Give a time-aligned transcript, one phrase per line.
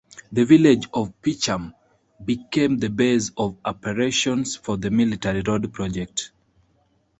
[0.31, 1.75] The village of Peacham
[2.25, 6.31] became the base of operations for the military road project.